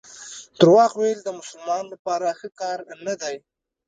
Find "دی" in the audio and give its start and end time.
3.21-3.35